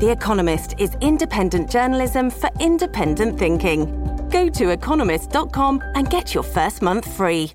The 0.00 0.10
Economist 0.10 0.76
is 0.78 0.96
independent 1.02 1.70
journalism 1.70 2.30
for 2.30 2.48
independent 2.58 3.38
thinking. 3.38 3.84
Go 4.30 4.48
to 4.48 4.70
economist.com 4.70 5.82
and 5.94 6.08
get 6.08 6.32
your 6.32 6.42
first 6.42 6.80
month 6.80 7.04
free. 7.18 7.52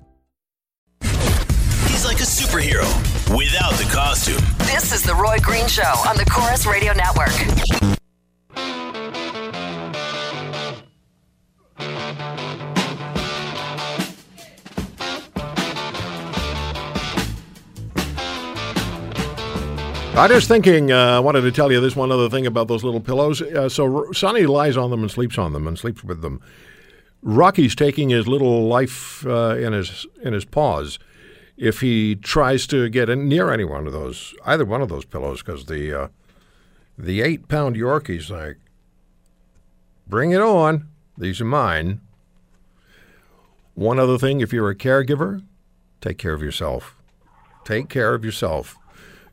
He's 1.02 2.04
like 2.04 2.20
a 2.20 2.28
superhero 2.38 2.86
without 3.36 3.72
the 3.72 3.88
costume. 3.92 4.44
This 4.58 4.92
is 4.92 5.02
The 5.02 5.16
Roy 5.16 5.38
Green 5.42 5.66
Show 5.66 5.92
on 6.06 6.16
the 6.16 6.24
Corus 6.24 6.66
Radio 6.66 6.92
Network. 6.92 7.95
I 20.16 20.28
was 20.28 20.48
thinking, 20.48 20.90
uh, 20.90 21.16
I 21.16 21.18
wanted 21.18 21.42
to 21.42 21.52
tell 21.52 21.70
you 21.70 21.78
this 21.78 21.94
one 21.94 22.10
other 22.10 22.30
thing 22.30 22.46
about 22.46 22.68
those 22.68 22.82
little 22.82 23.02
pillows. 23.02 23.42
Uh, 23.42 23.68
so 23.68 24.10
Sonny 24.12 24.46
lies 24.46 24.74
on 24.74 24.90
them 24.90 25.02
and 25.02 25.10
sleeps 25.10 25.36
on 25.36 25.52
them 25.52 25.68
and 25.68 25.78
sleeps 25.78 26.02
with 26.02 26.22
them. 26.22 26.40
Rocky's 27.20 27.74
taking 27.74 28.08
his 28.08 28.26
little 28.26 28.66
life 28.66 29.26
uh, 29.26 29.56
in 29.56 29.74
his 29.74 30.06
in 30.22 30.32
his 30.32 30.46
paws 30.46 30.98
if 31.58 31.82
he 31.82 32.14
tries 32.14 32.66
to 32.68 32.88
get 32.88 33.10
near 33.10 33.50
any 33.50 33.64
one 33.64 33.86
of 33.86 33.92
those, 33.92 34.34
either 34.46 34.64
one 34.64 34.80
of 34.80 34.88
those 34.88 35.04
pillows, 35.04 35.42
because 35.42 35.66
the 35.66 35.92
uh, 35.92 36.08
the 36.96 37.20
eight 37.20 37.46
pound 37.46 37.76
Yorkie's 37.76 38.30
like, 38.30 38.56
bring 40.06 40.30
it 40.30 40.40
on. 40.40 40.88
These 41.18 41.42
are 41.42 41.46
mine. 41.46 42.00
One 43.74 43.98
other 43.98 44.16
thing, 44.16 44.40
if 44.40 44.50
you're 44.50 44.70
a 44.70 44.74
caregiver, 44.74 45.44
take 46.00 46.16
care 46.16 46.32
of 46.32 46.42
yourself. 46.42 46.96
Take 47.66 47.90
care 47.90 48.14
of 48.14 48.24
yourself 48.24 48.78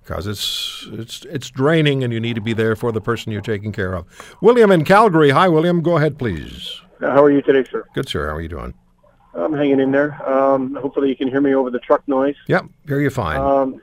because 0.04 0.28
it's 0.28 0.88
it's 0.92 1.26
it's 1.26 1.50
draining, 1.50 2.04
and 2.04 2.12
you 2.14 2.20
need 2.20 2.36
to 2.36 2.42
be 2.42 2.54
there 2.54 2.76
for 2.76 2.92
the 2.92 3.02
person 3.02 3.32
you're 3.32 3.42
taking 3.42 3.72
care 3.72 3.94
of. 3.94 4.06
William 4.42 4.72
in 4.72 4.84
Calgary. 4.84 5.32
Hi, 5.32 5.48
William. 5.48 5.82
Go 5.82 5.98
ahead, 5.98 6.18
please. 6.18 6.82
Uh, 7.02 7.12
How 7.12 7.24
are 7.24 7.32
you 7.32 7.42
today, 7.42 7.68
sir? 7.70 7.86
Good, 7.94 8.08
sir. 8.08 8.28
How 8.28 8.36
are 8.36 8.42
you 8.42 8.50
doing? 8.50 8.74
I'm 9.36 9.54
hanging 9.54 9.80
in 9.80 9.92
there. 9.92 10.14
Um, 10.30 10.76
hopefully, 10.76 11.10
you 11.10 11.16
can 11.16 11.28
hear 11.28 11.42
me 11.42 11.56
over 11.56 11.72
the 11.72 11.80
truck 11.80 12.08
noise. 12.08 12.36
Yep, 12.48 12.66
hear 12.86 13.00
you 13.00 13.10
fine. 13.10 13.40
Um, 13.40 13.82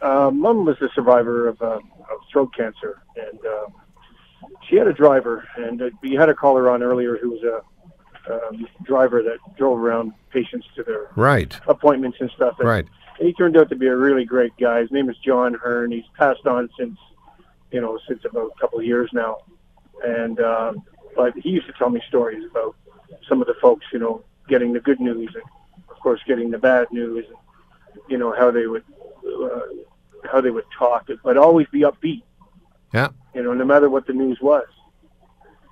uh, 0.00 0.30
Mom 0.32 0.64
was 0.64 0.80
a 0.80 0.88
survivor 0.94 1.48
of, 1.48 1.60
uh, 1.60 1.76
of 1.76 2.18
throat 2.30 2.52
cancer, 2.56 3.02
and 3.16 3.38
uh, 3.46 3.66
she 4.68 4.76
had 4.76 4.86
a 4.86 4.92
driver, 4.92 5.46
and 5.56 5.82
uh, 5.82 5.90
you 6.02 6.18
had 6.18 6.28
a 6.28 6.34
caller 6.34 6.70
on 6.70 6.82
earlier 6.82 7.16
who 7.16 7.30
was 7.30 7.42
a 7.42 7.62
um, 8.32 8.66
driver 8.84 9.22
that 9.22 9.38
drove 9.56 9.78
around 9.78 10.12
patients 10.30 10.66
to 10.76 10.82
their 10.82 11.10
right, 11.16 11.58
appointments 11.66 12.18
and 12.20 12.30
stuff. 12.30 12.54
And 12.58 12.68
right. 12.68 12.86
He 13.18 13.32
turned 13.32 13.56
out 13.56 13.68
to 13.68 13.76
be 13.76 13.86
a 13.86 13.96
really 13.96 14.24
great 14.24 14.52
guy. 14.58 14.80
His 14.80 14.90
name 14.90 15.08
is 15.10 15.16
John 15.18 15.54
Hearn. 15.54 15.92
He's 15.92 16.04
passed 16.16 16.46
on 16.46 16.68
since, 16.78 16.98
you 17.70 17.80
know, 17.80 17.98
since 18.08 18.24
about 18.24 18.52
a 18.56 18.60
couple 18.60 18.78
of 18.78 18.84
years 18.84 19.10
now. 19.12 19.38
And 20.04 20.40
uh, 20.40 20.74
but 21.14 21.36
he 21.36 21.50
used 21.50 21.66
to 21.66 21.72
tell 21.74 21.90
me 21.90 22.00
stories 22.08 22.44
about 22.50 22.74
some 23.28 23.40
of 23.40 23.46
the 23.46 23.54
folks, 23.60 23.86
you 23.92 23.98
know, 23.98 24.24
getting 24.48 24.72
the 24.72 24.80
good 24.80 25.00
news 25.00 25.30
and, 25.34 25.44
of 25.90 25.98
course, 26.00 26.20
getting 26.26 26.50
the 26.50 26.58
bad 26.58 26.88
news, 26.90 27.24
and 27.28 28.02
you 28.08 28.18
know 28.18 28.34
how 28.36 28.50
they 28.50 28.66
would 28.66 28.84
uh, 29.26 29.60
how 30.30 30.40
they 30.40 30.50
would 30.50 30.64
talk, 30.76 31.08
but 31.22 31.36
always 31.36 31.66
be 31.72 31.80
upbeat. 31.80 32.22
Yeah. 32.92 33.08
You 33.34 33.42
know, 33.42 33.54
no 33.54 33.64
matter 33.64 33.88
what 33.88 34.06
the 34.06 34.12
news 34.12 34.38
was, 34.40 34.66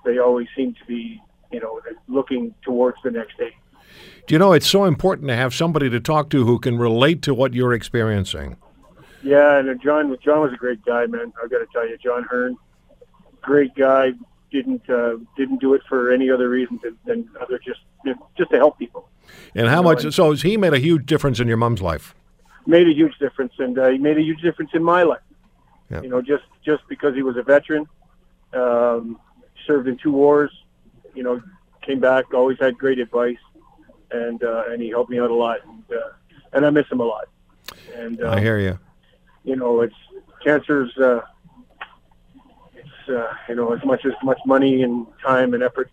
they 0.04 0.18
always 0.18 0.48
seemed 0.56 0.76
to 0.78 0.84
be, 0.86 1.20
you 1.50 1.60
know, 1.60 1.80
looking 2.08 2.54
towards 2.62 2.98
the 3.04 3.10
next 3.10 3.36
day. 3.36 3.54
You 4.30 4.38
know 4.38 4.52
it's 4.52 4.68
so 4.68 4.84
important 4.84 5.26
to 5.28 5.36
have 5.36 5.52
somebody 5.52 5.90
to 5.90 5.98
talk 5.98 6.30
to 6.30 6.44
who 6.44 6.60
can 6.60 6.78
relate 6.78 7.20
to 7.22 7.34
what 7.34 7.52
you're 7.52 7.72
experiencing? 7.72 8.56
Yeah, 9.22 9.58
and 9.58 9.68
uh, 9.68 9.74
John 9.74 10.16
John 10.24 10.40
was 10.40 10.52
a 10.52 10.56
great 10.56 10.84
guy, 10.84 11.06
man. 11.06 11.32
I've 11.42 11.50
got 11.50 11.58
to 11.58 11.66
tell 11.72 11.86
you, 11.88 11.98
John 11.98 12.22
Hearn, 12.24 12.56
great 13.42 13.74
guy. 13.74 14.12
Didn't 14.52 14.88
uh, 14.88 15.16
didn't 15.36 15.60
do 15.60 15.74
it 15.74 15.82
for 15.88 16.12
any 16.12 16.30
other 16.30 16.48
reason 16.48 16.78
than, 16.82 16.96
than 17.04 17.28
other 17.40 17.58
just 17.58 17.80
just 18.36 18.50
to 18.50 18.56
help 18.56 18.78
people. 18.78 19.08
And 19.54 19.68
how 19.68 19.78
You 19.78 19.82
know, 19.82 19.88
much? 20.04 20.14
So 20.14 20.32
he 20.32 20.56
made 20.56 20.74
a 20.74 20.78
huge 20.78 21.06
difference 21.06 21.40
in 21.40 21.48
your 21.48 21.56
mom's 21.56 21.82
life. 21.82 22.14
Made 22.66 22.86
a 22.86 22.92
huge 22.92 23.16
difference, 23.18 23.52
and 23.58 23.78
uh, 23.78 23.88
he 23.88 23.98
made 23.98 24.16
a 24.16 24.22
huge 24.22 24.40
difference 24.40 24.70
in 24.74 24.82
my 24.82 25.02
life. 25.02 25.20
Yeah. 25.90 26.02
You 26.02 26.08
know, 26.08 26.22
just 26.22 26.44
just 26.64 26.82
because 26.88 27.14
he 27.14 27.22
was 27.22 27.36
a 27.36 27.42
veteran, 27.42 27.86
um, 28.52 29.18
served 29.66 29.88
in 29.88 29.98
two 29.98 30.12
wars, 30.12 30.50
you 31.14 31.22
know, 31.22 31.42
came 31.82 32.00
back, 32.00 32.32
always 32.32 32.58
had 32.58 32.78
great 32.78 32.98
advice, 32.98 33.38
and 34.12 34.42
uh, 34.42 34.64
and 34.68 34.82
he 34.82 34.88
helped 34.88 35.10
me 35.10 35.18
out 35.18 35.30
a 35.30 35.34
lot, 35.34 35.58
and, 35.66 35.84
uh, 35.92 36.10
and 36.52 36.66
I 36.66 36.70
miss 36.70 36.86
him 36.90 37.00
a 37.00 37.04
lot. 37.04 37.28
And 37.94 38.22
uh, 38.22 38.30
I 38.30 38.40
hear 38.40 38.58
you. 38.58 38.78
you 39.44 39.56
know, 39.56 39.80
it's 39.80 39.94
cancer's. 40.44 40.96
Uh, 40.96 41.20
it's 42.74 43.08
uh, 43.08 43.32
you 43.48 43.54
know 43.54 43.72
as 43.72 43.84
much 43.84 44.04
as 44.04 44.12
much 44.22 44.38
money 44.46 44.82
and 44.82 45.06
time 45.24 45.54
and 45.54 45.62
effort 45.62 45.90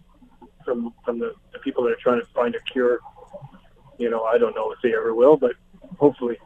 from 0.64 0.94
from 1.04 1.20
the, 1.20 1.34
the 1.54 1.60
people 1.60 1.84
that 1.84 1.92
are 1.92 2.02
trying 2.02 2.20
to 2.20 2.28
find 2.28 2.56
a 2.56 2.60
cure. 2.72 3.00
You 3.98 4.10
know, 4.10 4.24
I 4.24 4.38
don't 4.38 4.56
know 4.56 4.72
if 4.72 4.80
they 4.82 4.94
ever 4.94 5.16
will, 5.16 5.38
but 5.38 5.54
hopefully. 5.98 6.38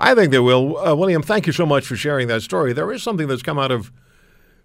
I 0.00 0.14
think 0.14 0.30
they 0.32 0.38
will. 0.38 0.78
Uh, 0.78 0.94
William, 0.94 1.22
thank 1.22 1.46
you 1.46 1.52
so 1.52 1.66
much 1.66 1.86
for 1.86 1.96
sharing 1.96 2.28
that 2.28 2.42
story. 2.42 2.72
There 2.72 2.90
is 2.92 3.02
something 3.02 3.28
that's 3.28 3.42
come 3.42 3.58
out 3.58 3.70
of 3.70 3.92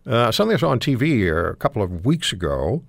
uh, 0.06 0.31
something 0.31 0.56
I 0.56 0.59
saw 0.59 0.70
on 0.70 0.80
TV 0.80 1.08
here 1.08 1.47
a 1.50 1.56
couple 1.56 1.81
of 1.81 2.06
weeks 2.06 2.31
ago. 2.31 2.84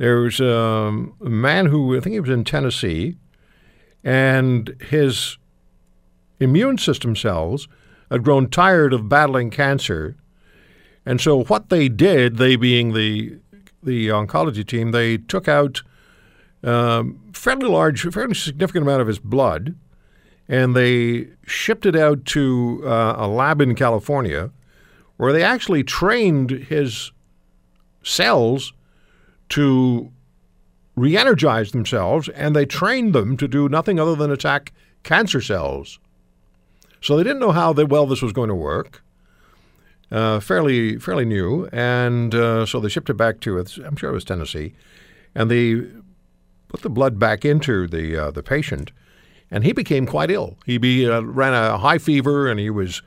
There 0.00 0.20
was 0.20 0.40
um, 0.40 1.12
a 1.20 1.28
man 1.28 1.66
who 1.66 1.94
I 1.94 2.00
think 2.00 2.14
he 2.14 2.20
was 2.20 2.30
in 2.30 2.44
Tennessee, 2.44 3.16
and 4.02 4.74
his 4.88 5.36
immune 6.38 6.78
system 6.78 7.14
cells 7.14 7.68
had 8.10 8.24
grown 8.24 8.48
tired 8.48 8.94
of 8.94 9.10
battling 9.10 9.50
cancer, 9.50 10.16
and 11.04 11.20
so 11.20 11.44
what 11.44 11.68
they 11.68 11.90
did, 11.90 12.38
they 12.38 12.56
being 12.56 12.94
the 12.94 13.38
the 13.82 14.08
oncology 14.08 14.66
team, 14.66 14.92
they 14.92 15.18
took 15.18 15.48
out 15.48 15.82
um, 16.64 17.20
fairly 17.34 17.68
large, 17.68 18.02
fairly 18.10 18.34
significant 18.34 18.84
amount 18.84 19.02
of 19.02 19.06
his 19.06 19.18
blood 19.18 19.74
and 20.48 20.74
they 20.74 21.28
shipped 21.46 21.86
it 21.86 21.94
out 21.94 22.24
to 22.24 22.82
uh, 22.84 23.14
a 23.16 23.28
lab 23.28 23.60
in 23.60 23.76
California 23.76 24.50
where 25.16 25.32
they 25.32 25.44
actually 25.44 25.84
trained 25.84 26.50
his 26.50 27.12
cells 28.02 28.72
to 29.50 30.10
re 30.96 31.16
energize 31.16 31.72
themselves 31.72 32.28
and 32.30 32.54
they 32.54 32.66
trained 32.66 33.14
them 33.14 33.36
to 33.36 33.46
do 33.46 33.68
nothing 33.68 34.00
other 34.00 34.16
than 34.16 34.30
attack 34.30 34.72
cancer 35.02 35.40
cells. 35.40 35.98
So 37.00 37.16
they 37.16 37.22
didn't 37.22 37.40
know 37.40 37.52
how 37.52 37.72
they, 37.72 37.84
well 37.84 38.06
this 38.06 38.22
was 38.22 38.32
going 38.32 38.48
to 38.48 38.54
work. 38.54 39.02
Uh, 40.10 40.40
fairly, 40.40 40.98
fairly 40.98 41.24
new, 41.24 41.68
and 41.72 42.34
uh, 42.34 42.66
so 42.66 42.80
they 42.80 42.88
shipped 42.88 43.08
it 43.08 43.14
back 43.14 43.38
to. 43.38 43.60
I'm 43.86 43.94
sure 43.94 44.10
it 44.10 44.12
was 44.12 44.24
Tennessee, 44.24 44.74
and 45.36 45.48
they 45.48 45.82
put 46.66 46.82
the 46.82 46.90
blood 46.90 47.16
back 47.16 47.44
into 47.44 47.86
the 47.86 48.16
uh, 48.16 48.30
the 48.32 48.42
patient, 48.42 48.90
and 49.52 49.62
he 49.62 49.70
became 49.70 50.06
quite 50.06 50.28
ill. 50.28 50.56
He 50.66 50.78
be, 50.78 51.08
uh, 51.08 51.20
ran 51.20 51.54
a 51.54 51.78
high 51.78 51.98
fever, 51.98 52.50
and 52.50 52.58
he 52.58 52.70
was 52.70 53.02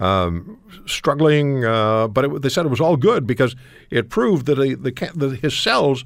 um, 0.00 0.58
struggling. 0.86 1.64
Uh, 1.64 2.08
but 2.08 2.24
it, 2.24 2.42
they 2.42 2.48
said 2.48 2.66
it 2.66 2.70
was 2.70 2.80
all 2.80 2.96
good 2.96 3.26
because 3.26 3.54
it 3.90 4.08
proved 4.08 4.46
that 4.46 4.56
the, 4.56 4.74
the, 4.74 4.92
ca- 4.92 5.12
the 5.14 5.36
his 5.36 5.56
cells 5.56 6.04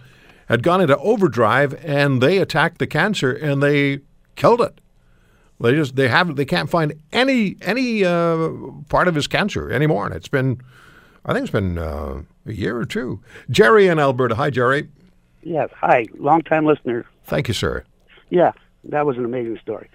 had 0.49 0.62
gone 0.62 0.82
into 0.82 0.99
overdrive, 0.99 1.73
and 1.85 2.23
they 2.23 2.38
attacked 2.38 2.79
the 2.79 2.87
cancer, 2.87 3.32
and 3.32 3.62
they 3.62 4.00
killed 4.37 4.61
it. 4.61 4.81
They 5.61 5.73
just 5.73 5.96
they 5.96 6.08
haven't 6.08 6.35
they 6.35 6.44
can't 6.44 6.69
find 6.69 7.00
any 7.12 7.56
any 7.62 8.05
uh, 8.05 8.50
part 8.88 9.08
of 9.08 9.14
his 9.14 9.26
cancer 9.26 9.70
anymore, 9.70 10.05
and 10.05 10.14
it's 10.14 10.29
been 10.29 10.61
I 11.25 11.32
think 11.32 11.44
it's 11.44 11.52
been 11.52 11.79
uh, 11.79 12.23
a 12.44 12.52
year 12.52 12.76
or 12.76 12.85
two. 12.85 13.23
Jerry 13.49 13.87
in 13.87 13.99
Alberta. 13.99 14.35
Hi, 14.35 14.50
Jerry. 14.50 14.88
Yes. 15.43 15.70
Hi, 15.76 16.06
long 16.19 16.43
time 16.43 16.67
listener. 16.67 17.06
Thank 17.25 17.49
you, 17.49 17.55
sir. 17.55 17.85
Yeah, 18.31 18.52
that 18.85 19.06
was 19.06 19.17
an 19.17 19.25
amazing 19.25 19.58
story. 19.58 19.88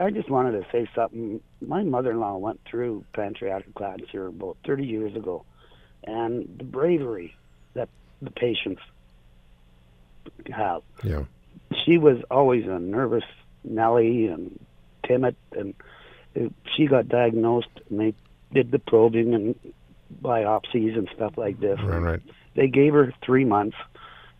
I 0.00 0.10
just 0.10 0.30
wanted 0.30 0.52
to 0.52 0.66
say 0.72 0.88
something. 0.94 1.40
My 1.60 1.82
mother-in-law 1.82 2.38
went 2.38 2.60
through 2.64 3.04
pancreatic 3.12 3.74
cancer 3.76 4.28
about 4.28 4.56
30 4.64 4.86
years 4.86 5.14
ago, 5.14 5.44
and 6.04 6.48
the 6.56 6.64
bravery 6.64 7.34
that 7.74 7.90
the 8.22 8.30
patients 8.30 8.80
have. 10.50 10.82
Yeah. 11.04 11.24
She 11.84 11.98
was 11.98 12.22
always 12.30 12.66
a 12.66 12.78
nervous 12.78 13.24
Nellie 13.62 14.28
and 14.28 14.58
timid, 15.06 15.36
and 15.52 15.74
she 16.74 16.86
got 16.86 17.08
diagnosed, 17.08 17.68
and 17.90 18.00
they 18.00 18.14
did 18.52 18.70
the 18.70 18.78
probing, 18.78 19.34
and 19.34 19.54
biopsies 20.22 20.96
and 20.96 21.08
stuff 21.14 21.36
like 21.36 21.60
this. 21.60 21.78
Right, 21.82 21.98
right. 21.98 22.20
They 22.54 22.68
gave 22.68 22.94
her 22.94 23.12
three 23.22 23.44
months, 23.44 23.76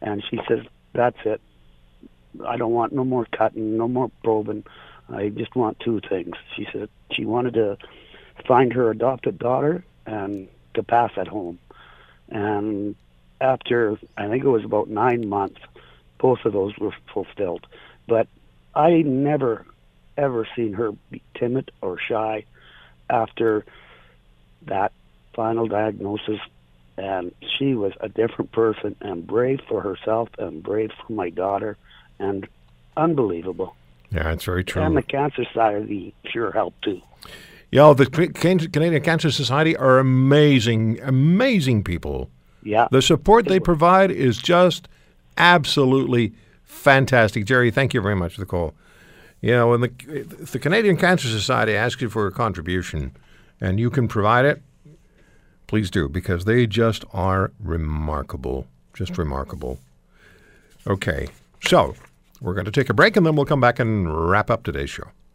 and 0.01 0.25
she 0.31 0.41
says, 0.49 0.65
"That's 0.95 1.19
it. 1.25 1.41
I 2.47 2.57
don't 2.57 2.73
want 2.73 2.93
no 2.93 3.05
more 3.05 3.27
cutting, 3.27 3.77
no 3.77 3.89
more 3.89 4.11
probing. 4.25 4.65
I 5.13 5.29
just 5.29 5.55
want 5.55 5.81
two 5.81 6.01
things." 6.01 6.37
She 6.57 6.67
said 6.73 6.89
she 7.13 7.25
wanted 7.25 7.55
to 7.55 7.79
find 8.47 8.73
her 8.73 8.91
adopted 8.91 9.39
daughter 9.39 9.85
and 10.07 10.49
to 10.75 10.83
pass 10.83 11.13
at 11.17 11.29
home. 11.29 11.59
And 12.29 12.95
after 13.41 13.99
I 14.17 14.29
think 14.29 14.45
it 14.45 14.49
was 14.49 14.65
about 14.65 14.89
nine 14.89 15.29
months, 15.29 15.61
both 16.19 16.45
of 16.45 16.53
those 16.53 16.77
were 16.79 16.95
fulfilled. 17.13 17.67
But 18.07 18.29
I 18.75 19.03
never 19.03 19.67
ever 20.17 20.47
seen 20.55 20.75
her 20.75 20.93
be 21.11 21.23
timid 21.35 21.71
or 21.81 21.99
shy 21.99 22.45
after 23.09 23.65
that 24.67 24.93
final 25.35 25.67
diagnosis 25.67 26.41
and 26.97 27.33
she 27.59 27.75
was 27.75 27.93
a 28.01 28.09
different 28.09 28.53
person 28.53 28.95
and 29.01 29.27
brave 29.27 29.61
for 29.69 29.81
herself 29.81 30.29
and 30.39 30.63
brave 30.63 30.91
for 31.07 31.13
my 31.13 31.31
daughter 31.31 31.79
and 32.19 32.47
unbelievable. 32.97 33.75
Yeah, 34.13 34.33
it's 34.33 34.45
very 34.45 34.65
true. 34.65 34.83
And 34.83 34.97
the 34.97 35.03
Cancer 35.03 35.45
Society 35.45 36.15
sure 36.25 36.51
helped 36.51 36.83
too. 36.83 37.01
Yeah, 37.71 37.93
the 37.93 38.07
Canadian 38.07 39.03
Cancer 39.03 39.31
Society 39.31 39.77
are 39.77 39.99
amazing, 39.99 40.99
amazing 41.03 41.85
people. 41.85 42.29
Yeah. 42.65 42.89
The 42.91 43.01
support 43.01 43.47
they 43.47 43.61
provide 43.61 44.11
is 44.11 44.39
just 44.39 44.89
absolutely 45.39 46.33
fantastic. 46.65 47.45
Jerry, 47.45 47.71
thank 47.71 47.95
you 47.95 48.01
very 48.01 48.17
much 48.17 48.35
for 48.35 48.41
the 48.41 48.47
call. 48.47 48.75
You 49.41 49.53
know, 49.53 49.69
when 49.69 49.81
the 49.81 49.93
if 50.09 50.51
the 50.51 50.59
Canadian 50.59 50.97
Cancer 50.97 51.29
Society 51.29 51.75
asks 51.75 52.03
you 52.03 52.11
for 52.11 52.27
a 52.27 52.33
contribution 52.33 53.13
and 53.61 53.79
you 53.79 53.89
can 53.89 54.09
provide 54.09 54.45
it, 54.45 54.63
please 55.67 55.91
do 55.91 56.09
because 56.09 56.45
they 56.45 56.67
just 56.67 57.05
are 57.13 57.53
remarkable. 57.61 58.67
Just 58.93 59.17
remarkable. 59.17 59.79
Okay. 60.87 61.29
So, 61.65 61.95
we're 62.41 62.55
going 62.55 62.65
to 62.65 62.71
take 62.71 62.91
a 62.91 62.95
break 62.95 63.17
and 63.17 63.25
then 63.27 63.37
we'll 63.37 63.47
come 63.47 63.61
back 63.61 63.79
and 63.79 64.29
wrap 64.29 64.51
up 64.51 64.63
today's 64.63 64.91
show. 64.91 65.11